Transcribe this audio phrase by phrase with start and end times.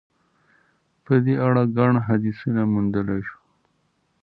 [1.05, 3.37] په دې اړه ګڼ حدیثونه موندلای شو.